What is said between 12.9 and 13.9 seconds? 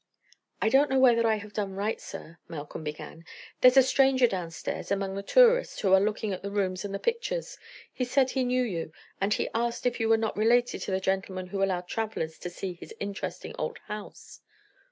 interesting old